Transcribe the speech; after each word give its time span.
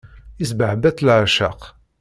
Isbehba-tt 0.43 1.03
leɛceq. 1.05 1.61